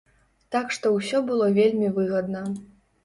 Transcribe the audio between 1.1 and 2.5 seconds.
было вельмі выгадна.